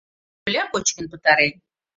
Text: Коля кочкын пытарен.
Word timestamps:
Коля 0.43 0.63
кочкын 0.71 1.05
пытарен. 1.11 1.53